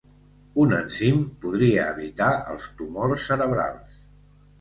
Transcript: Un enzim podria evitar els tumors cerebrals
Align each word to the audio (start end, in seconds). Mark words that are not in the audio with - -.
Un 0.61 0.71
enzim 0.77 1.19
podria 1.43 1.83
evitar 1.91 2.29
els 2.53 2.65
tumors 2.79 3.29
cerebrals 3.33 4.01